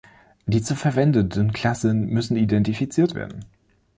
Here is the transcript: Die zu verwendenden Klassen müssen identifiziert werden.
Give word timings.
Die 0.47 0.63
zu 0.63 0.75
verwendenden 0.75 1.53
Klassen 1.53 2.07
müssen 2.07 2.35
identifiziert 2.35 3.13
werden. 3.13 3.45